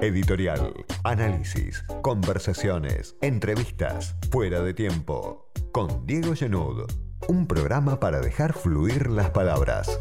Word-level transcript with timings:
Editorial, 0.00 0.74
análisis, 1.02 1.82
conversaciones, 2.02 3.16
entrevistas, 3.20 4.14
fuera 4.30 4.62
de 4.62 4.72
tiempo. 4.72 5.50
Con 5.72 6.06
Diego 6.06 6.36
Genud. 6.36 6.84
Un 7.26 7.48
programa 7.48 7.98
para 7.98 8.20
dejar 8.20 8.52
fluir 8.52 9.08
las 9.10 9.30
palabras. 9.30 10.00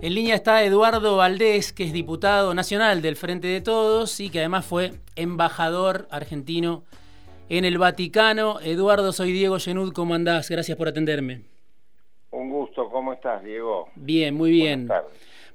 En 0.00 0.14
línea 0.14 0.36
está 0.36 0.62
Eduardo 0.62 1.16
Valdés, 1.16 1.72
que 1.72 1.82
es 1.82 1.92
diputado 1.92 2.54
nacional 2.54 3.02
del 3.02 3.16
Frente 3.16 3.48
de 3.48 3.60
Todos 3.60 4.20
y 4.20 4.30
que 4.30 4.38
además 4.38 4.64
fue 4.64 4.92
embajador 5.16 6.06
argentino 6.12 6.84
en 7.48 7.64
el 7.64 7.78
Vaticano. 7.78 8.60
Eduardo, 8.60 9.10
soy 9.10 9.32
Diego 9.32 9.58
Genud, 9.58 9.92
¿cómo 9.92 10.14
andás? 10.14 10.48
Gracias 10.48 10.78
por 10.78 10.86
atenderme. 10.86 11.42
Un 12.30 12.50
gusto, 12.50 12.88
¿cómo 12.90 13.12
estás, 13.12 13.42
Diego? 13.42 13.88
Bien, 13.96 14.36
muy 14.36 14.52
bien. 14.52 14.88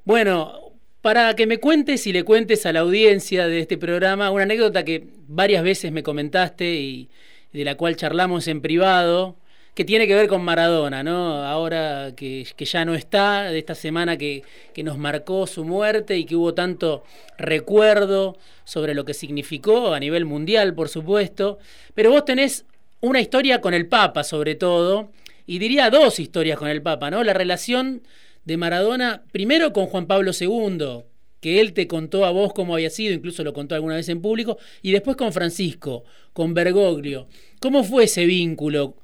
Bueno, 0.04 0.69
para 1.02 1.34
que 1.34 1.46
me 1.46 1.58
cuentes 1.58 2.06
y 2.06 2.12
le 2.12 2.24
cuentes 2.24 2.66
a 2.66 2.72
la 2.72 2.80
audiencia 2.80 3.46
de 3.46 3.60
este 3.60 3.78
programa 3.78 4.30
una 4.30 4.42
anécdota 4.42 4.84
que 4.84 5.06
varias 5.28 5.62
veces 5.62 5.92
me 5.92 6.02
comentaste 6.02 6.74
y 6.74 7.08
de 7.52 7.64
la 7.64 7.76
cual 7.76 7.96
charlamos 7.96 8.46
en 8.48 8.60
privado, 8.60 9.36
que 9.74 9.84
tiene 9.84 10.06
que 10.06 10.14
ver 10.14 10.28
con 10.28 10.42
Maradona, 10.42 11.02
¿no? 11.02 11.44
Ahora 11.44 12.12
que, 12.14 12.46
ya 12.58 12.84
no 12.84 12.94
está, 12.94 13.44
de 13.44 13.58
esta 13.58 13.74
semana 13.74 14.16
que, 14.16 14.42
que, 14.74 14.82
nos 14.82 14.98
marcó 14.98 15.46
su 15.46 15.64
muerte 15.64 16.18
y 16.18 16.24
que 16.24 16.36
hubo 16.36 16.54
tanto 16.54 17.04
recuerdo 17.38 18.36
sobre 18.64 18.94
lo 18.94 19.04
que 19.04 19.14
significó 19.14 19.94
a 19.94 20.00
nivel 20.00 20.26
mundial, 20.26 20.74
por 20.74 20.88
supuesto. 20.88 21.58
Pero 21.94 22.10
vos 22.10 22.24
tenés 22.24 22.66
una 23.00 23.20
historia 23.20 23.60
con 23.60 23.72
el 23.72 23.86
Papa, 23.86 24.22
sobre 24.22 24.54
todo, 24.54 25.12
y 25.46 25.58
diría 25.58 25.90
dos 25.90 26.20
historias 26.20 26.58
con 26.58 26.68
el 26.68 26.82
Papa, 26.82 27.10
¿no? 27.10 27.24
La 27.24 27.32
relación 27.32 28.02
de 28.44 28.56
Maradona, 28.56 29.22
primero 29.32 29.72
con 29.72 29.86
Juan 29.86 30.06
Pablo 30.06 30.32
II, 30.38 31.04
que 31.40 31.60
él 31.60 31.72
te 31.72 31.86
contó 31.86 32.24
a 32.24 32.30
vos 32.30 32.52
cómo 32.52 32.74
había 32.74 32.90
sido, 32.90 33.14
incluso 33.14 33.42
lo 33.44 33.52
contó 33.52 33.74
alguna 33.74 33.96
vez 33.96 34.08
en 34.08 34.20
público, 34.20 34.58
y 34.82 34.92
después 34.92 35.16
con 35.16 35.32
Francisco, 35.32 36.04
con 36.32 36.54
Bergoglio. 36.54 37.28
¿Cómo 37.60 37.82
fue 37.82 38.04
ese 38.04 38.26
vínculo? 38.26 38.94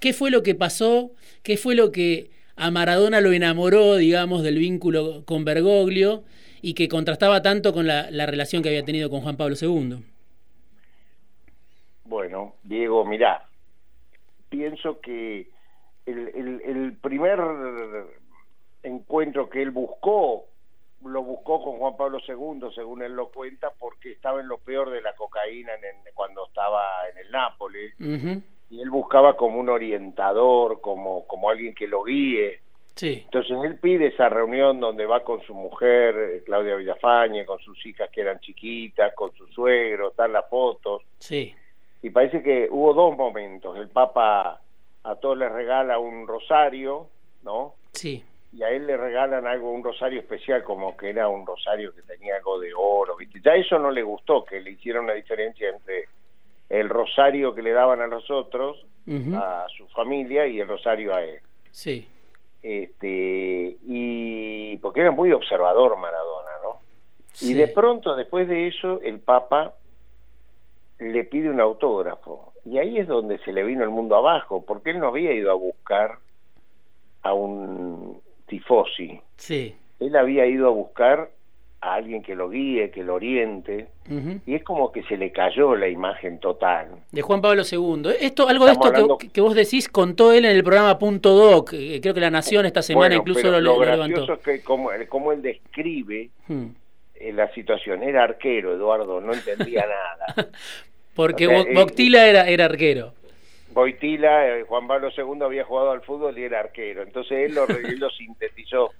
¿Qué 0.00 0.12
fue 0.12 0.30
lo 0.30 0.42
que 0.42 0.54
pasó? 0.54 1.12
¿Qué 1.42 1.56
fue 1.56 1.74
lo 1.74 1.90
que 1.90 2.30
a 2.56 2.70
Maradona 2.70 3.20
lo 3.20 3.32
enamoró, 3.32 3.96
digamos, 3.96 4.42
del 4.42 4.58
vínculo 4.58 5.24
con 5.24 5.44
Bergoglio 5.44 6.24
y 6.60 6.74
que 6.74 6.88
contrastaba 6.88 7.40
tanto 7.42 7.72
con 7.72 7.86
la, 7.86 8.08
relación 8.26 8.62
que 8.62 8.68
había 8.68 8.84
tenido 8.84 9.10
con 9.10 9.20
Juan 9.20 9.36
Pablo 9.36 9.56
II? 9.60 10.02
Bueno, 12.04 12.54
Diego, 12.64 13.04
mirá, 13.04 13.46
pienso 14.48 15.00
que 15.00 15.48
el 16.06 16.96
primer 17.02 17.38
encuentro 18.82 19.48
que 19.48 19.62
él 19.62 19.70
buscó, 19.70 20.46
lo 21.04 21.22
buscó 21.22 21.62
con 21.62 21.78
Juan 21.78 21.96
Pablo 21.96 22.18
II, 22.26 22.68
según 22.74 23.02
él 23.02 23.12
lo 23.12 23.28
cuenta, 23.28 23.72
porque 23.78 24.12
estaba 24.12 24.40
en 24.40 24.48
lo 24.48 24.58
peor 24.58 24.90
de 24.90 25.00
la 25.00 25.14
cocaína 25.14 25.74
en, 25.74 26.12
cuando 26.14 26.46
estaba 26.46 26.82
en 27.12 27.18
el 27.18 27.30
Nápoles. 27.30 27.94
Y 28.70 28.80
él 28.80 28.90
buscaba 28.90 29.36
como 29.36 29.58
un 29.60 29.68
orientador, 29.68 30.80
como, 30.80 31.26
como 31.26 31.48
alguien 31.48 31.74
que 31.74 31.86
lo 31.86 32.04
guíe. 32.04 32.60
Sí. 32.94 33.22
Entonces 33.24 33.56
él 33.64 33.78
pide 33.78 34.08
esa 34.08 34.28
reunión 34.28 34.80
donde 34.80 35.06
va 35.06 35.22
con 35.22 35.40
su 35.42 35.54
mujer, 35.54 36.42
Claudia 36.44 36.74
Villafañe, 36.74 37.46
con 37.46 37.60
sus 37.60 37.86
hijas 37.86 38.10
que 38.10 38.22
eran 38.22 38.40
chiquitas, 38.40 39.14
con 39.14 39.32
su 39.34 39.46
suegro, 39.46 40.08
están 40.10 40.32
las 40.32 40.48
fotos. 40.50 41.02
Sí. 41.18 41.54
Y 42.02 42.10
parece 42.10 42.42
que 42.42 42.68
hubo 42.70 42.92
dos 42.92 43.16
momentos. 43.16 43.76
El 43.78 43.88
Papa 43.88 44.60
a 45.04 45.14
todos 45.16 45.38
les 45.38 45.50
regala 45.50 45.98
un 45.98 46.26
rosario, 46.26 47.06
¿no? 47.44 47.74
Sí 47.92 48.24
y 48.52 48.62
a 48.62 48.70
él 48.70 48.86
le 48.86 48.96
regalan 48.96 49.46
algo, 49.46 49.70
un 49.70 49.84
rosario 49.84 50.20
especial, 50.20 50.64
como 50.64 50.96
que 50.96 51.10
era 51.10 51.28
un 51.28 51.46
rosario 51.46 51.94
que 51.94 52.02
tenía 52.02 52.36
algo 52.36 52.58
de 52.58 52.72
oro, 52.74 53.16
¿viste? 53.16 53.40
Ya 53.44 53.54
eso 53.54 53.78
no 53.78 53.90
le 53.90 54.02
gustó, 54.02 54.44
que 54.44 54.60
le 54.60 54.70
hicieron 54.70 55.04
una 55.04 55.14
diferencia 55.14 55.68
entre 55.68 56.08
el 56.68 56.88
rosario 56.88 57.54
que 57.54 57.62
le 57.62 57.72
daban 57.72 58.00
a 58.00 58.06
los 58.06 58.30
otros, 58.30 58.84
a 59.34 59.66
su 59.76 59.86
familia, 59.88 60.46
y 60.46 60.60
el 60.60 60.68
rosario 60.68 61.14
a 61.14 61.22
él. 61.22 61.40
Sí. 61.70 62.08
Este, 62.62 63.76
y 63.86 64.76
porque 64.78 65.00
era 65.00 65.10
muy 65.10 65.32
observador 65.32 65.96
Maradona, 65.96 66.50
¿no? 66.62 66.80
Y 67.40 67.54
de 67.54 67.68
pronto, 67.68 68.16
después 68.16 68.48
de 68.48 68.66
eso, 68.66 69.00
el 69.02 69.20
Papa 69.20 69.74
le 70.98 71.24
pide 71.24 71.50
un 71.50 71.60
autógrafo. 71.60 72.52
Y 72.64 72.78
ahí 72.78 72.98
es 72.98 73.06
donde 73.06 73.38
se 73.38 73.52
le 73.52 73.62
vino 73.62 73.84
el 73.84 73.90
mundo 73.90 74.16
abajo, 74.16 74.64
porque 74.66 74.90
él 74.90 74.98
no 74.98 75.08
había 75.08 75.32
ido 75.32 75.50
a 75.50 75.54
buscar 75.54 76.18
a 77.22 77.32
un 77.32 78.20
tifosi. 78.48 79.20
Sí. 79.36 79.74
Él 80.00 80.16
había 80.16 80.46
ido 80.46 80.66
a 80.68 80.70
buscar 80.70 81.30
a 81.80 81.94
alguien 81.94 82.22
que 82.22 82.34
lo 82.34 82.50
guíe, 82.50 82.90
que 82.90 83.04
lo 83.04 83.14
oriente, 83.14 83.86
y 84.46 84.54
es 84.54 84.64
como 84.64 84.90
que 84.90 85.02
se 85.04 85.16
le 85.16 85.30
cayó 85.30 85.76
la 85.76 85.86
imagen 85.86 86.40
total. 86.40 86.88
De 87.12 87.22
Juan 87.22 87.40
Pablo 87.40 87.62
II. 87.70 88.10
Esto, 88.20 88.48
algo 88.48 88.66
de 88.66 88.72
esto 88.72 89.18
que, 89.32 89.40
vos 89.40 89.54
decís 89.54 89.88
contó 89.88 90.32
él 90.32 90.44
en 90.44 90.56
el 90.56 90.64
programa 90.64 90.98
Punto 90.98 91.34
Doc, 91.34 91.72
eh, 91.74 92.00
creo 92.02 92.14
que 92.14 92.20
La 92.20 92.30
Nación 92.30 92.66
esta 92.66 92.82
semana 92.82 93.14
incluso 93.14 93.48
lo, 93.50 93.60
lo, 93.60 93.78
gracioso 93.78 94.34
es 94.34 94.38
que 94.40 94.62
como, 94.62 94.90
como 95.08 95.30
él 95.30 95.42
describe 95.42 96.30
hmm. 96.48 96.66
eh, 97.14 97.32
la 97.32 97.52
situación, 97.52 98.02
era 98.02 98.24
arquero, 98.24 98.74
Eduardo, 98.74 99.20
no 99.20 99.32
entendía 99.32 99.84
nada. 100.34 100.50
Porque 101.14 101.46
Boctila 101.74 102.26
era, 102.26 102.48
era 102.48 102.64
arquero. 102.64 103.12
Boitila, 103.78 104.48
eh, 104.48 104.64
Juan 104.64 104.88
Pablo 104.88 105.08
II 105.16 105.40
había 105.40 105.64
jugado 105.64 105.92
al 105.92 106.00
fútbol 106.00 106.36
y 106.36 106.42
era 106.42 106.58
arquero. 106.58 107.02
Entonces 107.02 107.48
él 107.48 107.54
lo, 107.54 107.64
lo 107.98 108.10
sintetizó. 108.10 108.90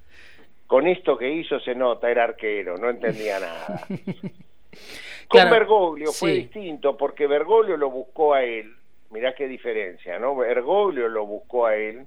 Con 0.69 0.87
esto 0.87 1.19
que 1.19 1.29
hizo 1.29 1.59
se 1.59 1.75
nota, 1.75 2.09
era 2.09 2.23
arquero, 2.23 2.77
no 2.77 2.89
entendía 2.89 3.41
nada. 3.41 3.81
Con 5.29 5.51
Bergoglio 5.51 6.13
fue 6.13 6.33
distinto, 6.35 6.97
porque 6.97 7.27
Bergoglio 7.27 7.77
lo 7.77 7.91
buscó 7.91 8.35
a 8.35 8.45
él. 8.45 8.73
Mirá 9.11 9.35
qué 9.35 9.49
diferencia, 9.49 10.19
¿no? 10.19 10.37
Bergoglio 10.37 11.09
lo 11.09 11.27
buscó 11.27 11.67
a 11.67 11.75
él. 11.75 12.07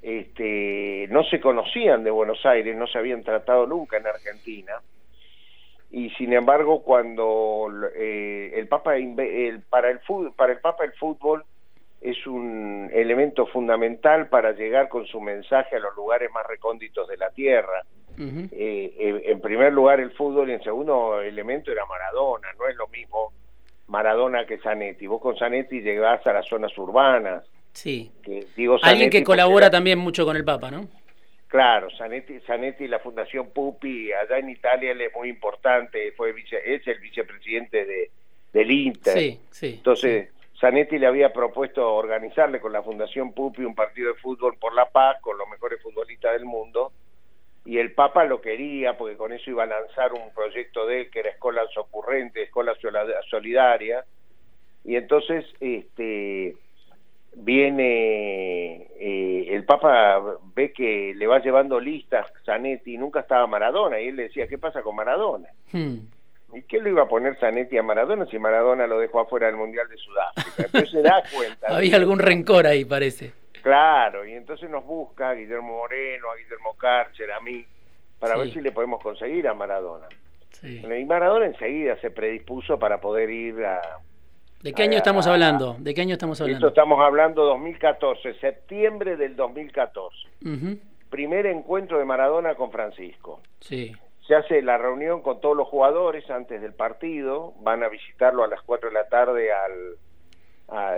Este, 0.00 1.08
no 1.10 1.24
se 1.24 1.40
conocían 1.40 2.04
de 2.04 2.10
Buenos 2.10 2.46
Aires, 2.46 2.76
no 2.76 2.86
se 2.86 2.98
habían 2.98 3.24
tratado 3.24 3.66
nunca 3.66 3.96
en 3.96 4.06
Argentina. 4.06 4.74
Y 5.90 6.10
sin 6.10 6.32
embargo, 6.34 6.82
cuando 6.82 7.68
eh, 7.96 8.52
el 8.54 8.68
Papa, 8.68 8.96
el, 8.96 9.60
para, 9.68 9.90
el 9.90 9.98
fútbol, 10.00 10.32
para 10.34 10.52
el 10.52 10.60
Papa 10.60 10.84
el 10.84 10.92
fútbol 10.92 11.44
es 12.00 12.26
un 12.26 12.90
elemento 12.92 13.46
fundamental 13.46 14.28
para 14.28 14.52
llegar 14.52 14.88
con 14.88 15.06
su 15.06 15.20
mensaje 15.20 15.76
a 15.76 15.80
los 15.80 15.94
lugares 15.94 16.30
más 16.32 16.46
recónditos 16.46 17.06
de 17.08 17.16
la 17.16 17.30
tierra. 17.30 17.84
Eh, 18.18 18.50
eh, 18.52 19.22
en 19.26 19.40
primer 19.40 19.72
lugar 19.72 19.98
el 19.98 20.10
fútbol 20.12 20.50
y 20.50 20.52
en 20.52 20.62
segundo 20.62 21.22
elemento 21.22 21.72
era 21.72 21.86
Maradona, 21.86 22.48
no 22.58 22.68
es 22.68 22.76
lo 22.76 22.86
mismo 22.88 23.32
Maradona 23.86 24.44
que 24.44 24.58
Zanetti. 24.58 25.06
Vos 25.06 25.22
con 25.22 25.36
Zanetti 25.36 25.80
llegás 25.80 26.26
a 26.26 26.32
las 26.34 26.46
zonas 26.46 26.76
urbanas. 26.76 27.44
Sí. 27.72 28.12
Que, 28.22 28.46
digo 28.54 28.78
Alguien 28.82 29.08
que 29.08 29.24
colabora 29.24 29.70
también 29.70 29.98
mucho 29.98 30.26
con 30.26 30.36
el 30.36 30.44
Papa, 30.44 30.70
¿no? 30.70 30.86
Claro, 31.48 31.88
Zanetti, 31.96 32.40
Zanetti 32.40 32.86
la 32.88 32.98
Fundación 32.98 33.50
Pupi, 33.50 34.12
allá 34.12 34.38
en 34.38 34.50
Italia 34.50 34.92
él 34.92 35.00
es 35.00 35.14
muy 35.14 35.28
importante, 35.28 36.12
fue 36.12 36.34
es 36.64 36.86
el 36.86 36.98
vicepresidente 36.98 37.84
de, 37.84 38.10
del 38.52 38.70
Inter. 38.70 39.18
Sí, 39.18 39.40
sí. 39.50 39.74
Entonces, 39.78 40.28
Zanetti 40.60 40.98
le 40.98 41.06
había 41.06 41.32
propuesto 41.32 41.94
organizarle 41.94 42.60
con 42.60 42.72
la 42.72 42.82
Fundación 42.82 43.32
Pupi 43.32 43.64
un 43.64 43.74
partido 43.74 44.12
de 44.12 44.20
fútbol 44.20 44.56
por 44.58 44.74
la 44.74 44.90
paz 44.90 45.20
con 45.22 45.38
los 45.38 45.48
mejores 45.48 45.82
futbolistas 45.82 46.32
del 46.32 46.44
mundo 46.44 46.92
y 47.64 47.78
el 47.78 47.92
Papa 47.92 48.24
lo 48.24 48.40
quería 48.40 48.96
porque 48.98 49.16
con 49.16 49.32
eso 49.32 49.50
iba 49.50 49.62
a 49.62 49.66
lanzar 49.66 50.12
un 50.12 50.32
proyecto 50.34 50.86
de 50.86 51.02
él 51.02 51.10
que 51.10 51.20
era 51.20 51.30
Escola 51.30 51.62
Ocurrente, 51.76 52.42
Escola 52.42 52.74
Solidaria 53.30 54.04
y 54.84 54.96
entonces 54.96 55.46
este 55.60 56.56
viene 57.36 58.88
eh, 58.98 59.54
el 59.54 59.64
Papa 59.64 60.20
ve 60.54 60.72
que 60.72 61.14
le 61.16 61.26
va 61.26 61.38
llevando 61.38 61.80
listas 61.80 62.26
Zanetti 62.44 62.98
nunca 62.98 63.20
estaba 63.20 63.46
Maradona 63.46 63.98
y 63.98 64.08
él 64.08 64.16
le 64.16 64.22
decía 64.24 64.46
¿qué 64.46 64.58
pasa 64.58 64.82
con 64.82 64.94
Maradona? 64.94 65.48
Hmm. 65.72 66.00
¿Y 66.52 66.62
qué 66.62 66.78
lo 66.78 66.88
iba 66.88 67.02
a 67.02 67.08
poner 67.08 67.36
Zanetti 67.38 67.78
a 67.78 67.82
Maradona 67.82 68.26
si 68.26 68.38
Maradona 68.38 68.86
lo 68.86 68.98
dejó 68.98 69.20
afuera 69.20 69.46
del 69.46 69.56
Mundial 69.56 69.88
de 69.88 69.96
Sudáfrica? 69.96 70.62
Entonces 70.64 70.90
se 70.90 71.02
da 71.02 71.22
cuenta. 71.32 71.66
Había 71.76 71.96
algún 71.96 72.18
rencor 72.18 72.66
ahí, 72.66 72.84
parece. 72.84 73.32
Claro, 73.62 74.26
y 74.26 74.32
entonces 74.32 74.70
nos 74.70 74.84
busca 74.84 75.30
a 75.30 75.34
Guillermo 75.34 75.78
Moreno, 75.78 76.30
a 76.30 76.36
Guillermo 76.36 76.74
Karcher, 76.76 77.30
a 77.30 77.40
mí, 77.40 77.64
para 78.18 78.36
ver 78.36 78.52
si 78.52 78.60
le 78.60 78.72
podemos 78.72 79.02
conseguir 79.02 79.46
a 79.48 79.54
Maradona. 79.54 80.06
Sí. 80.50 80.82
Y 80.82 81.04
Maradona 81.04 81.46
enseguida 81.46 81.96
se 82.00 82.10
predispuso 82.10 82.78
para 82.78 83.00
poder 83.00 83.30
ir 83.30 83.64
a... 83.64 83.80
¿De 84.62 84.72
qué 84.72 84.82
año 84.82 84.96
estamos 84.96 85.26
hablando? 85.26 85.76
¿De 85.78 85.94
qué 85.94 86.02
año 86.02 86.14
estamos 86.14 86.40
hablando? 86.40 86.66
Esto 86.66 86.80
estamos 86.80 87.00
hablando 87.00 87.44
2014, 87.44 88.34
septiembre 88.40 89.16
del 89.16 89.36
2014. 89.36 90.16
Primer 91.08 91.46
encuentro 91.46 91.98
de 91.98 92.04
Maradona 92.04 92.54
con 92.54 92.70
Francisco. 92.70 93.40
Sí 93.60 93.94
se 94.26 94.34
hace 94.34 94.62
la 94.62 94.78
reunión 94.78 95.22
con 95.22 95.40
todos 95.40 95.56
los 95.56 95.68
jugadores 95.68 96.28
antes 96.30 96.60
del 96.60 96.74
partido, 96.74 97.54
van 97.60 97.82
a 97.82 97.88
visitarlo 97.88 98.44
a 98.44 98.48
las 98.48 98.62
4 98.62 98.88
de 98.88 98.94
la 98.94 99.08
tarde 99.08 99.50
al, 99.52 99.96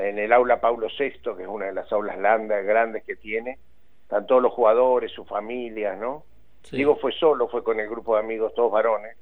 en 0.05 0.19
el 0.19 0.33
aula 0.33 0.61
Paulo 0.61 0.89
VI, 0.89 1.35
que 1.37 1.43
es 1.43 1.49
una 1.49 1.67
de 1.67 1.73
las 1.73 1.91
aulas 1.93 2.19
landas, 2.19 2.65
grandes 2.65 3.05
que 3.05 3.17
tiene, 3.17 3.59
están 4.03 4.27
todos 4.27 4.43
los 4.43 4.53
jugadores, 4.53 5.13
sus 5.13 5.27
familias, 5.27 5.99
¿no? 5.99 6.25
Digo, 6.71 6.97
fue 6.97 7.13
solo, 7.13 7.49
fue 7.49 7.65
con 7.65 7.81
el 7.81 7.89
grupo 7.89 8.15
de 8.15 8.21
amigos, 8.21 8.55
todos 8.55 8.71
varones, 8.71 9.17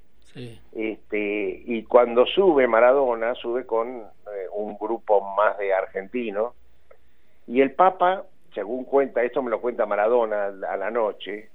Este, 0.72 1.62
y 1.64 1.82
cuando 1.84 2.26
sube 2.26 2.66
Maradona, 2.66 3.34
sube 3.34 3.64
con 3.66 3.88
eh, 3.88 4.46
un 4.52 4.76
grupo 4.78 5.20
más 5.36 5.56
de 5.58 5.72
argentinos, 5.72 6.54
y 7.46 7.60
el 7.60 7.72
Papa, 7.72 8.24
según 8.54 8.84
cuenta, 8.84 9.22
esto 9.22 9.42
me 9.42 9.50
lo 9.50 9.60
cuenta 9.60 9.86
Maradona 9.86 10.46
a 10.46 10.76
la 10.76 10.90
noche, 10.90 11.48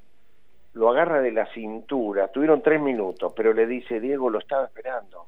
lo 0.76 0.90
agarra 0.90 1.22
de 1.22 1.32
la 1.32 1.46
cintura, 1.54 2.28
tuvieron 2.28 2.62
tres 2.62 2.82
minutos, 2.82 3.34
pero 3.36 3.54
le 3.54 3.66
dice, 3.66 4.02
Diego, 4.02 4.30
lo 4.30 4.40
estaba 4.40 4.66
esperando. 4.66 5.26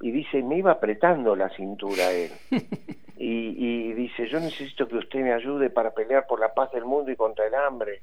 Y 0.00 0.10
dice, 0.10 0.42
me 0.42 0.58
iba 0.58 0.72
apretando 0.72 1.36
la 1.36 1.48
cintura 1.50 2.10
él. 2.10 2.32
y, 3.16 3.92
dice, 3.92 4.26
yo 4.28 4.40
necesito 4.40 4.88
que 4.88 4.96
usted 4.96 5.20
me 5.20 5.32
ayude 5.32 5.70
para 5.70 5.92
pelear 5.92 6.26
por 6.26 6.40
la 6.40 6.52
paz 6.52 6.72
del 6.72 6.84
mundo 6.84 7.12
y 7.12 7.16
contra 7.16 7.46
el 7.46 7.54
hambre. 7.54 8.00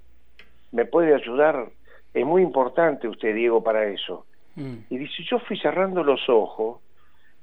¿Me 0.71 0.85
puede 0.85 1.13
ayudar? 1.13 1.67
Es 2.13 2.25
muy 2.25 2.43
importante 2.43 3.09
usted, 3.09 3.35
Diego, 3.35 3.61
para 3.61 3.85
eso. 3.85 4.25
Mm. 4.55 4.75
Y 4.89 4.97
dice, 4.99 5.23
yo 5.29 5.39
fui 5.39 5.59
cerrando 5.59 6.01
los 6.01 6.29
ojos 6.29 6.79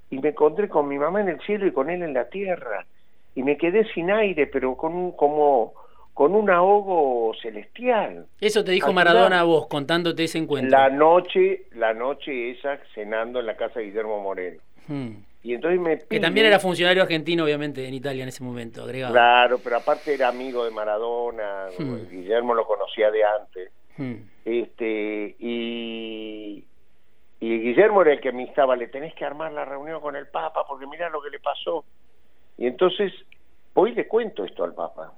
y 0.08 0.18
me 0.18 0.30
encontré 0.30 0.70
con 0.70 0.88
mi 0.88 0.98
mamá 0.98 1.20
en 1.20 1.28
el 1.28 1.40
cielo 1.40 1.66
y 1.66 1.72
con 1.72 1.90
él 1.90 2.02
en 2.02 2.14
la 2.14 2.30
tierra. 2.30 2.86
Y 3.34 3.42
me 3.42 3.58
quedé 3.58 3.84
sin 3.92 4.10
aire, 4.10 4.46
pero 4.46 4.76
con 4.76 4.94
un, 4.94 5.12
como 5.12 5.74
con 6.14 6.36
un 6.36 6.48
ahogo 6.48 7.34
celestial. 7.42 8.26
Eso 8.40 8.64
te 8.64 8.70
dijo 8.70 8.92
Maradona 8.92 9.40
a 9.40 9.42
vos, 9.42 9.66
contándote 9.66 10.24
ese 10.24 10.38
encuentro. 10.38 10.70
La 10.70 10.88
noche, 10.88 11.66
la 11.72 11.92
noche 11.92 12.52
esa, 12.52 12.78
cenando 12.94 13.40
en 13.40 13.46
la 13.46 13.56
casa 13.56 13.80
de 13.80 13.86
Guillermo 13.86 14.22
Moreno. 14.22 14.62
Hmm. 14.86 15.16
Y 15.42 15.54
entonces 15.54 15.80
me 15.80 15.98
Que 15.98 16.20
también 16.20 16.46
era 16.46 16.60
funcionario 16.60 17.02
argentino, 17.02 17.44
obviamente, 17.44 17.86
en 17.86 17.94
Italia 17.94 18.22
en 18.22 18.28
ese 18.28 18.44
momento, 18.44 18.84
agregado. 18.84 19.12
Claro, 19.12 19.58
pero 19.62 19.76
aparte 19.76 20.14
era 20.14 20.28
amigo 20.28 20.64
de 20.64 20.70
Maradona, 20.70 21.66
hmm. 21.76 22.08
Guillermo 22.08 22.54
lo 22.54 22.64
conocía 22.64 23.10
de 23.10 23.24
antes. 23.24 23.72
Hmm. 23.96 24.14
Este, 24.44 25.34
y, 25.40 26.64
y 27.40 27.58
Guillermo 27.58 28.02
era 28.02 28.12
el 28.12 28.20
que 28.20 28.30
me 28.30 28.42
instaba, 28.42 28.76
le 28.76 28.86
tenés 28.86 29.14
que 29.14 29.24
armar 29.24 29.52
la 29.52 29.64
reunión 29.64 30.00
con 30.00 30.14
el 30.14 30.28
Papa, 30.28 30.64
porque 30.66 30.86
mira 30.86 31.10
lo 31.10 31.20
que 31.20 31.30
le 31.30 31.40
pasó. 31.40 31.84
Y 32.56 32.68
entonces, 32.68 33.12
hoy 33.74 33.94
le 33.94 34.06
cuento 34.06 34.44
esto 34.44 34.62
al 34.62 34.74
Papa 34.74 35.12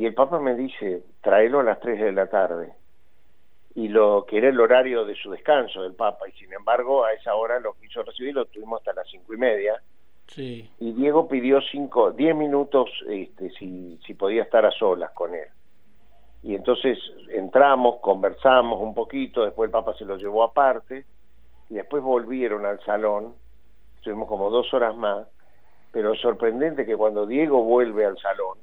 y 0.00 0.06
el 0.06 0.14
Papa 0.14 0.40
me 0.40 0.54
dice, 0.54 1.02
tráelo 1.20 1.60
a 1.60 1.62
las 1.62 1.78
3 1.78 2.00
de 2.00 2.12
la 2.12 2.26
tarde. 2.26 2.72
Y 3.74 3.88
lo 3.88 4.24
que 4.26 4.38
era 4.38 4.48
el 4.48 4.58
horario 4.58 5.04
de 5.04 5.14
su 5.14 5.30
descanso 5.30 5.82
del 5.82 5.92
Papa, 5.92 6.26
y 6.26 6.32
sin 6.38 6.50
embargo 6.54 7.04
a 7.04 7.12
esa 7.12 7.34
hora 7.34 7.60
lo 7.60 7.74
quiso 7.74 8.02
recibir, 8.02 8.34
lo 8.34 8.46
tuvimos 8.46 8.80
hasta 8.80 8.94
las 8.94 9.06
cinco 9.10 9.34
y 9.34 9.36
media. 9.36 9.78
Sí. 10.26 10.70
Y 10.78 10.92
Diego 10.92 11.28
pidió 11.28 11.60
cinco, 11.60 12.12
diez 12.12 12.34
minutos 12.34 12.88
este, 13.10 13.50
si, 13.50 13.98
si 14.06 14.14
podía 14.14 14.44
estar 14.44 14.64
a 14.64 14.70
solas 14.70 15.10
con 15.10 15.34
él. 15.34 15.48
Y 16.44 16.54
entonces 16.54 16.98
entramos, 17.28 17.96
conversamos 18.00 18.80
un 18.80 18.94
poquito, 18.94 19.44
después 19.44 19.68
el 19.68 19.72
Papa 19.72 19.92
se 19.98 20.06
lo 20.06 20.16
llevó 20.16 20.44
aparte, 20.44 21.04
y 21.68 21.74
después 21.74 22.02
volvieron 22.02 22.64
al 22.64 22.82
salón, 22.86 23.34
estuvimos 23.96 24.28
como 24.28 24.48
dos 24.48 24.72
horas 24.72 24.96
más, 24.96 25.28
pero 25.92 26.14
sorprendente 26.14 26.86
que 26.86 26.96
cuando 26.96 27.26
Diego 27.26 27.62
vuelve 27.64 28.06
al 28.06 28.16
salón, 28.16 28.56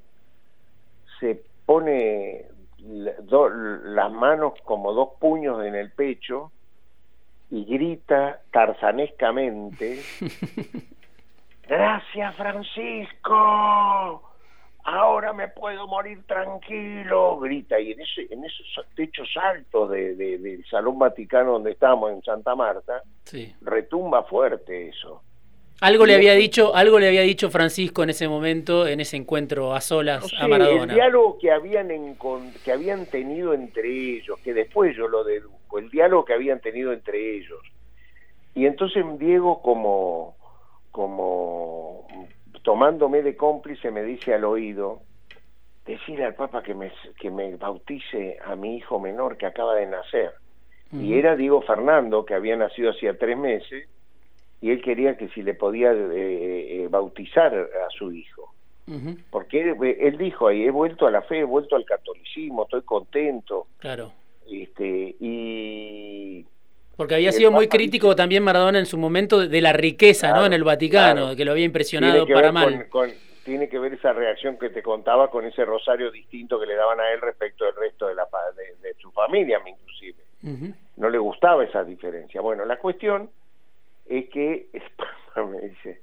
se 1.19 1.43
pone 1.65 2.45
las 2.79 4.11
manos 4.11 4.53
como 4.63 4.93
dos 4.93 5.09
puños 5.19 5.65
en 5.65 5.75
el 5.75 5.91
pecho 5.91 6.51
y 7.49 7.65
grita 7.65 8.41
tarzanescamente, 8.51 10.01
gracias 11.67 12.35
Francisco, 12.35 14.21
ahora 14.83 15.33
me 15.33 15.47
puedo 15.47 15.87
morir 15.87 16.23
tranquilo, 16.27 17.39
grita, 17.39 17.79
y 17.79 17.91
en, 17.93 18.01
ese, 18.01 18.27
en 18.29 18.43
esos 18.43 18.85
techos 18.95 19.29
altos 19.41 19.91
de, 19.91 20.15
del 20.15 20.65
Salón 20.65 20.99
Vaticano 20.99 21.53
donde 21.53 21.71
estamos, 21.71 22.11
en 22.11 22.21
Santa 22.21 22.53
Marta, 22.55 23.01
retumba 23.61 24.23
fuerte 24.23 24.89
eso. 24.89 25.21
Algo 25.79 26.05
le 26.05 26.15
había 26.15 26.33
dicho, 26.33 26.75
algo 26.75 26.99
le 26.99 27.07
había 27.07 27.21
dicho 27.21 27.51
Francisco 27.51 28.03
en 28.03 28.09
ese 28.09 28.27
momento, 28.27 28.87
en 28.87 28.99
ese 28.99 29.15
encuentro 29.15 29.73
a 29.73 29.81
solas 29.81 30.25
a 30.39 30.47
Maradona. 30.47 30.93
El 30.93 30.99
diálogo 30.99 31.37
que 31.37 31.51
habían 31.51 31.89
que 32.63 32.71
habían 32.71 33.05
tenido 33.05 33.53
entre 33.53 34.17
ellos, 34.17 34.39
que 34.43 34.53
después 34.53 34.95
yo 34.95 35.07
lo 35.07 35.23
deduzco, 35.23 35.77
el 35.77 35.89
diálogo 35.89 36.25
que 36.25 36.33
habían 36.33 36.59
tenido 36.61 36.93
entre 36.93 37.37
ellos. 37.37 37.59
Y 38.55 38.65
entonces 38.65 39.05
Diego 39.19 39.61
como 39.61 40.35
como 40.91 42.07
tomándome 42.63 43.21
de 43.21 43.37
cómplice 43.37 43.91
me 43.91 44.03
dice 44.03 44.33
al 44.33 44.45
oído, 44.45 45.01
decirle 45.85 46.25
al 46.25 46.33
Papa 46.33 46.63
que 46.63 46.73
me, 46.73 46.91
que 47.19 47.29
me 47.29 47.55
bautice 47.55 48.37
a 48.43 48.55
mi 48.55 48.77
hijo 48.77 48.99
menor 48.99 49.37
que 49.37 49.45
acaba 49.45 49.75
de 49.75 49.85
nacer. 49.85 50.31
Y 50.91 51.17
era 51.17 51.35
Diego 51.35 51.61
Fernando, 51.61 52.25
que 52.25 52.33
había 52.33 52.55
nacido 52.55 52.91
hacía 52.91 53.17
tres 53.17 53.37
meses, 53.37 53.87
y 54.61 54.71
él 54.71 54.81
quería 54.81 55.17
que 55.17 55.29
si 55.29 55.43
le 55.43 55.53
podía 55.53 55.91
eh, 55.91 56.83
eh, 56.83 56.87
bautizar 56.89 57.53
a 57.53 57.89
su 57.97 58.11
hijo. 58.11 58.53
Porque 59.29 59.75
él, 59.99 60.17
dijo 60.17 60.47
ahí, 60.47 60.63
he 60.63 60.71
vuelto 60.71 61.07
a 61.07 61.11
la 61.11 61.21
fe, 61.21 61.39
he 61.39 61.43
vuelto 61.43 61.75
al 61.75 61.83
catolicismo, 61.83 62.63
estoy 62.63 62.83
contento. 62.83 63.67
Claro. 63.79 64.13
Este, 64.49 65.13
y... 65.19 66.45
Porque 66.95 67.15
había 67.15 67.33
sido 67.33 67.51
muy 67.51 67.67
crítico 67.67 68.15
también 68.15 68.43
Maradona 68.43 68.79
en 68.79 68.85
su 68.85 68.97
momento 68.97 69.45
de 69.45 69.61
la 69.61 69.73
riqueza 69.73 70.31
¿no? 70.31 70.45
en 70.45 70.53
el 70.53 70.63
Vaticano, 70.63 71.35
que 71.35 71.43
lo 71.43 71.51
había 71.51 71.65
impresionado 71.65 72.25
para 72.25 72.53
mal. 72.53 72.87
tiene 73.43 73.67
que 73.67 73.77
ver 73.77 73.93
esa 73.93 74.13
reacción 74.13 74.57
que 74.57 74.69
te 74.69 74.81
contaba 74.81 75.29
con 75.29 75.45
ese 75.45 75.65
rosario 75.65 76.09
distinto 76.09 76.57
que 76.57 76.65
le 76.65 76.75
daban 76.75 77.01
a 77.01 77.11
él 77.11 77.19
respecto 77.19 77.65
del 77.65 77.75
resto 77.75 78.07
de, 78.07 78.15
la, 78.15 78.25
de, 78.81 78.93
su 79.01 79.11
familia, 79.11 79.59
inclusive. 79.67 80.23
No 80.95 81.09
le 81.09 81.17
gustaba 81.17 81.65
esa 81.65 81.83
diferencia. 81.83 82.39
Bueno, 82.39 82.63
la 82.63 82.77
cuestión 82.77 83.29
es 84.19 84.29
que 84.29 84.69
me 85.35 85.59
dice, 85.61 86.01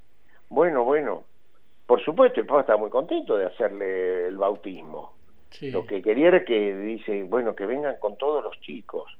bueno, 0.48 0.84
bueno, 0.84 1.24
por 1.86 2.02
supuesto 2.02 2.40
el 2.40 2.46
Papa 2.46 2.60
está 2.60 2.76
muy 2.76 2.90
contento 2.90 3.36
de 3.36 3.46
hacerle 3.46 4.28
el 4.28 4.36
bautismo. 4.36 5.12
Lo 5.60 5.86
que 5.86 6.02
quería 6.02 6.28
era 6.28 6.44
que 6.44 6.76
dice, 6.76 7.22
bueno, 7.24 7.54
que 7.54 7.64
vengan 7.64 7.96
con 8.00 8.16
todos 8.16 8.42
los 8.42 8.58
chicos. 8.60 9.16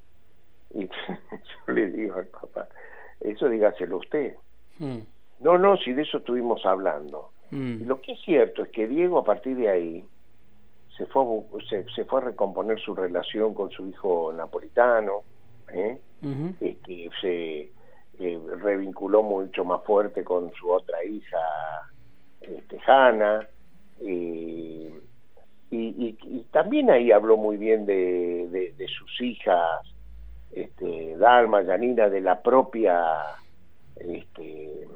Y 0.75 0.89
yo 1.67 1.73
le 1.73 1.91
digo 1.91 2.17
al 2.17 2.27
Papa, 2.27 2.69
eso 3.21 3.49
dígaselo 3.49 3.99
usted. 3.99 4.35
Mm. 4.79 4.99
No, 5.41 5.59
no, 5.59 5.77
si 5.77 5.93
de 5.93 6.03
eso 6.03 6.19
estuvimos 6.19 6.65
hablando. 6.67 7.31
Mm. 7.51 7.87
lo 7.87 8.01
que 8.01 8.13
es 8.13 8.21
cierto 8.23 8.63
es 8.63 8.71
que 8.71 8.89
Diego 8.89 9.19
a 9.19 9.25
partir 9.25 9.57
de 9.57 9.69
ahí 9.69 10.05
se 10.97 11.07
fue, 11.07 11.25
se, 11.69 11.85
se 11.91 12.05
fue 12.05 12.21
a 12.21 12.25
recomponer 12.25 12.81
su 12.81 12.95
relación 12.95 13.55
con 13.55 13.71
su 13.71 13.87
hijo 13.87 14.33
napolitano, 14.33 15.23
¿eh? 15.73 15.99
que 16.21 17.11
se 17.21 17.71
eh, 18.21 18.39
revinculó 18.63 19.23
mucho 19.23 19.65
más 19.65 19.83
fuerte 19.85 20.23
con 20.23 20.53
su 20.53 20.71
otra 20.71 21.05
hija, 21.05 21.39
este, 22.41 22.79
Hanna, 22.87 23.49
y, 24.01 24.91
también 26.53 26.89
ahí 26.91 27.11
habló 27.11 27.37
muy 27.37 27.57
bien 27.57 27.85
de, 27.85 28.73
de, 28.77 28.87
sus 28.87 29.21
hijas, 29.21 29.81
este, 30.53 31.17
Dalma, 31.17 31.63
Yanina, 31.63 32.09
de 32.09 32.21
la 32.21 32.41
propia, 32.41 33.03
este, 33.97 34.87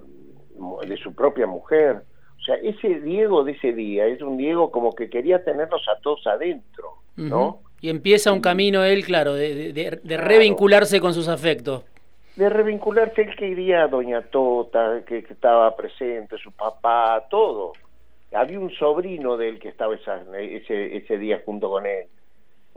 de 0.87 0.97
su 1.03 1.13
propia 1.15 1.49
mujer. 1.49 2.05
O 2.39 2.43
sea, 2.45 2.55
ese 2.57 3.01
Diego 3.01 3.43
de 3.43 3.53
ese 3.53 3.73
día 3.73 4.07
es 4.07 4.23
un 4.23 4.37
Diego 4.37 4.71
como 4.71 4.95
que 4.95 5.11
quería 5.11 5.43
tenerlos 5.43 5.83
a 5.89 6.01
todos 6.01 6.25
adentro, 6.29 6.99
¿no? 7.17 7.61
Y 7.81 7.91
empieza 7.91 8.33
un 8.33 8.41
camino 8.41 8.85
él, 8.85 9.05
claro, 9.05 9.35
de, 9.35 9.73
de, 9.73 10.17
revincularse 10.17 11.01
con 11.01 11.13
sus 11.13 11.27
afectos 11.27 11.85
de 12.39 12.49
revincularse 12.49 13.23
él 13.23 13.35
que 13.35 13.49
iría 13.49 13.83
a 13.83 13.89
Doña 13.89 14.23
Tota, 14.23 15.03
que, 15.05 15.19
estaba 15.19 15.75
presente, 15.75 16.39
su 16.39 16.53
papá, 16.53 17.27
todo. 17.29 17.73
Había 18.33 18.61
un 18.61 18.71
sobrino 18.71 19.37
de 19.37 19.49
él 19.49 19.59
que 19.59 19.69
estaba 19.69 19.97
ese, 19.97 20.97
ese 20.97 21.19
día 21.19 21.43
junto 21.45 21.69
con 21.69 21.85
él. 21.85 22.07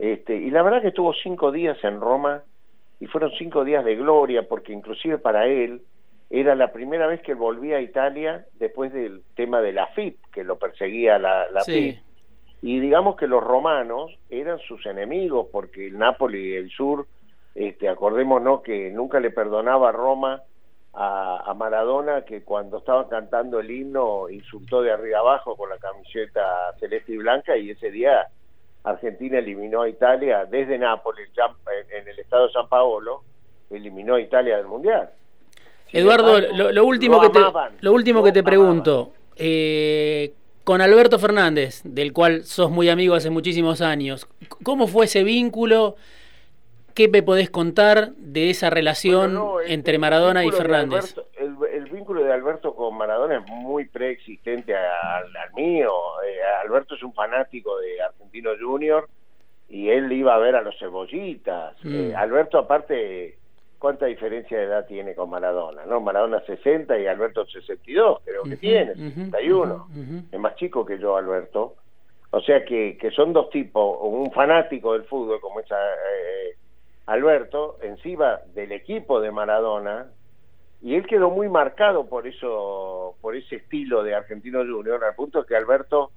Este, 0.00 0.34
y 0.34 0.50
la 0.50 0.64
verdad 0.64 0.82
que 0.82 0.88
estuvo 0.88 1.14
cinco 1.14 1.52
días 1.52 1.78
en 1.84 2.00
Roma 2.00 2.42
y 2.98 3.06
fueron 3.06 3.30
cinco 3.38 3.64
días 3.64 3.84
de 3.84 3.94
gloria 3.94 4.48
porque 4.48 4.72
inclusive 4.72 5.18
para 5.18 5.46
él 5.46 5.82
era 6.28 6.56
la 6.56 6.72
primera 6.72 7.06
vez 7.06 7.20
que 7.20 7.34
volvía 7.34 7.76
a 7.76 7.82
Italia 7.82 8.44
después 8.54 8.92
del 8.92 9.22
tema 9.36 9.60
de 9.60 9.72
la 9.72 9.86
FIP, 9.88 10.16
que 10.32 10.42
lo 10.42 10.58
perseguía 10.58 11.20
la, 11.20 11.48
la 11.50 11.62
FIP. 11.62 11.98
Y 12.62 12.80
digamos 12.80 13.14
que 13.14 13.28
los 13.28 13.44
romanos 13.44 14.10
eran 14.28 14.58
sus 14.58 14.84
enemigos 14.86 15.46
porque 15.52 15.86
el 15.86 15.98
Nápoles 15.98 16.40
y 16.40 16.54
el 16.54 16.68
sur 16.70 17.06
este, 17.54 17.88
acordémonos 17.88 18.62
que 18.62 18.90
nunca 18.90 19.20
le 19.20 19.30
perdonaba 19.30 19.90
a 19.90 19.92
Roma 19.92 20.42
a, 20.94 21.54
Maradona 21.56 22.22
que 22.22 22.42
cuando 22.42 22.78
estaba 22.78 23.08
cantando 23.08 23.60
el 23.60 23.70
himno 23.70 24.28
insultó 24.28 24.82
de 24.82 24.92
arriba 24.92 25.20
abajo 25.20 25.56
con 25.56 25.70
la 25.70 25.78
camiseta 25.78 26.74
celeste 26.78 27.12
y 27.12 27.16
blanca 27.18 27.56
y 27.56 27.70
ese 27.70 27.90
día 27.90 28.26
Argentina 28.84 29.38
eliminó 29.38 29.82
a 29.82 29.88
Italia 29.88 30.44
desde 30.44 30.78
Nápoles 30.78 31.30
en 31.98 32.08
el 32.08 32.18
estado 32.18 32.46
de 32.46 32.52
San 32.52 32.68
Paolo 32.68 33.22
eliminó 33.70 34.16
a 34.16 34.20
Italia 34.20 34.58
del 34.58 34.66
mundial 34.66 35.10
Eduardo 35.92 36.40
lo, 36.40 36.84
último 36.84 37.20
que 37.20 37.30
te, 37.30 37.40
lo 37.80 37.92
último 37.92 38.22
que 38.22 38.32
te 38.32 38.42
pregunto 38.42 39.12
eh, 39.36 40.32
con 40.64 40.82
Alberto 40.82 41.18
Fernández 41.18 41.80
del 41.84 42.12
cual 42.12 42.44
sos 42.44 42.70
muy 42.70 42.90
amigo 42.90 43.14
hace 43.14 43.30
muchísimos 43.30 43.80
años 43.80 44.26
¿cómo 44.62 44.86
fue 44.86 45.06
ese 45.06 45.24
vínculo? 45.24 45.96
¿Qué 46.94 47.08
me 47.08 47.22
podés 47.22 47.50
contar 47.50 48.12
de 48.16 48.50
esa 48.50 48.70
relación 48.70 49.38
entre 49.66 49.98
Maradona 49.98 50.44
y 50.44 50.50
Fernández? 50.50 51.16
el, 51.38 51.84
vínculo 51.90 52.24
de 52.24 52.32
Alberto 52.32 52.74
con 52.74 52.96
Maradona 52.96 53.36
es 53.36 53.46
muy 53.46 53.84
preexistente 53.84 54.74
al, 54.74 55.26
mío. 55.54 55.92
Eh, 56.26 56.38
Alberto 56.64 56.94
es 56.94 57.02
un 57.02 57.12
fanático 57.12 57.78
de 57.78 58.00
Argentino 58.00 58.50
Junior 58.60 59.08
y 59.68 59.88
él 59.90 60.10
iba 60.10 60.34
a 60.34 60.38
ver 60.38 60.56
a 60.56 60.62
los 60.62 60.78
cebollitas. 60.78 61.76
Mm. 61.84 61.94
Eh, 61.94 62.14
Alberto 62.14 62.58
aparte 62.58 63.36
cuánta 63.78 64.06
diferencia 64.06 64.56
de 64.58 64.64
edad 64.64 64.86
tiene 64.86 65.14
con 65.14 65.28
Maradona, 65.28 65.84
¿no? 65.86 66.00
Maradona 66.00 66.40
60 66.46 66.98
y 66.98 67.06
Alberto 67.06 67.44
62, 67.44 68.20
creo 68.24 68.44
que 68.44 68.56
tiene, 68.56 68.94
61. 68.94 69.88
Es 70.30 70.38
más 70.38 70.54
chico 70.54 70.86
que 70.86 70.98
yo, 70.98 71.16
Alberto. 71.16 71.74
O 72.30 72.40
sea 72.40 72.64
que, 72.64 72.96
que 72.96 73.10
son 73.10 73.32
dos 73.32 73.50
tipos, 73.50 73.98
un 74.00 74.30
fanático 74.32 74.92
del 74.92 75.04
fútbol 75.04 75.40
como 75.40 75.60
es 75.60 75.66
eh, 75.70 76.56
Alberto, 77.06 77.78
encima 77.82 78.40
del 78.54 78.72
equipo 78.72 79.20
de 79.20 79.30
Maradona, 79.30 80.08
y 80.80 80.96
él 80.96 81.06
quedó 81.06 81.30
muy 81.30 81.48
marcado 81.48 82.08
por 82.08 82.26
eso, 82.26 83.14
por 83.20 83.36
ese 83.36 83.56
estilo 83.56 84.02
de 84.02 84.14
Argentino 84.14 84.60
Junior, 84.60 85.02
al 85.04 85.14
punto 85.14 85.44
que 85.44 85.56
Alberto 85.56 86.10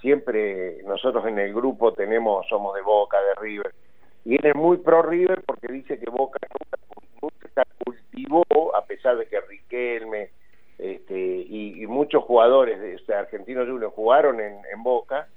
siempre, 0.00 0.82
nosotros 0.84 1.26
en 1.26 1.38
el 1.38 1.54
grupo 1.54 1.92
tenemos, 1.92 2.46
somos 2.48 2.74
de 2.74 2.82
Boca, 2.82 3.18
de 3.20 3.34
River, 3.40 3.74
y 4.24 4.34
él 4.34 4.44
es 4.44 4.54
muy 4.54 4.78
pro 4.78 5.02
River 5.02 5.42
porque 5.46 5.72
dice 5.72 5.98
que 5.98 6.10
Boca 6.10 6.38
nunca, 7.22 7.64
cultivó, 7.84 8.44
a 8.74 8.84
pesar 8.84 9.16
de 9.16 9.26
que 9.26 9.40
Riquelme 9.40 10.30
este, 10.78 11.16
y, 11.18 11.86
muchos 11.86 12.24
jugadores 12.24 12.78
de 12.80 13.14
Argentinos 13.14 13.66
Juniors 13.68 13.94
jugaron 13.94 14.40
en, 14.40 14.82
Boca, 14.82 15.28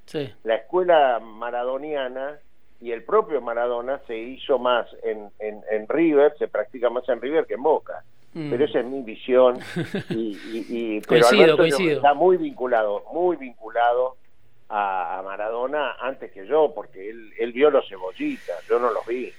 la 0.44 0.56
escuela 0.56 1.18
maradoniana 1.20 2.38
y 2.80 2.92
el 2.92 3.04
propio 3.04 3.40
Maradona 3.40 4.00
se 4.06 4.16
hizo 4.16 4.58
más 4.58 4.86
en, 5.02 5.30
en, 5.38 5.88
River, 5.88 6.34
se 6.38 6.48
practica 6.48 6.88
más 6.88 7.08
en 7.08 7.20
River 7.20 7.46
que 7.46 7.54
en 7.54 7.62
Boca. 7.62 8.02
Mm. 8.32 8.50
Pero 8.50 8.64
esa 8.64 8.80
es 8.80 8.86
mi 8.86 9.02
visión. 9.02 9.58
Y, 10.10 10.38
y, 10.68 11.00
pero 11.02 11.26
está 11.26 12.14
muy 12.14 12.36
vinculado, 12.36 13.04
muy 13.12 13.36
vinculado 13.36 14.16
a, 14.68 15.20
Maradona 15.24 15.96
antes 16.00 16.30
que 16.32 16.46
yo, 16.46 16.72
porque 16.74 17.10
él, 17.10 17.32
él 17.38 17.52
vio 17.52 17.70
los 17.70 17.88
cebollitas, 17.88 18.66
yo 18.68 18.78
no 18.78 18.90
los 18.90 19.04
vi. 19.06 19.32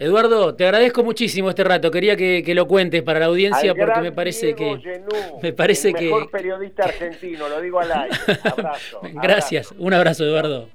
Eduardo, 0.00 0.54
te 0.54 0.64
agradezco 0.64 1.02
muchísimo 1.02 1.50
este 1.50 1.64
rato. 1.64 1.90
Quería 1.90 2.16
que, 2.16 2.44
lo 2.54 2.68
cuentes 2.68 3.02
para 3.02 3.18
la 3.18 3.26
audiencia 3.26 3.74
porque 3.74 4.00
me 4.00 4.12
parece 4.12 4.54
que 4.54 4.78
me 5.42 5.52
parece 5.52 5.88
el 5.88 5.94
mejor 5.94 6.30
periodista 6.30 6.84
argentino, 6.84 7.48
lo 7.48 7.60
digo 7.60 7.80
al 7.80 7.90
aire. 7.90 8.16
Abrazo. 8.44 9.00
Gracias. 9.14 9.74
Un 9.76 9.92
abrazo, 9.92 10.24
Eduardo. 10.24 10.68